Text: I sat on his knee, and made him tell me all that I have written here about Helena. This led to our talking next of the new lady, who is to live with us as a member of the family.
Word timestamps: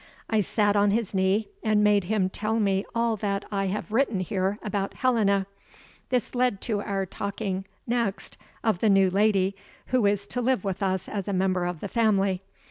I 0.31 0.41
sat 0.41 0.75
on 0.75 0.89
his 0.89 1.13
knee, 1.13 1.49
and 1.61 1.83
made 1.83 2.05
him 2.05 2.27
tell 2.27 2.59
me 2.59 2.83
all 2.95 3.15
that 3.17 3.45
I 3.51 3.67
have 3.67 3.91
written 3.91 4.19
here 4.19 4.57
about 4.63 4.95
Helena. 4.95 5.45
This 6.09 6.33
led 6.33 6.59
to 6.61 6.81
our 6.81 7.05
talking 7.05 7.65
next 7.85 8.35
of 8.63 8.79
the 8.79 8.89
new 8.89 9.11
lady, 9.11 9.55
who 9.89 10.07
is 10.07 10.25
to 10.29 10.41
live 10.41 10.63
with 10.63 10.81
us 10.81 11.07
as 11.07 11.27
a 11.27 11.33
member 11.33 11.65
of 11.67 11.81
the 11.81 11.87
family. 11.87 12.41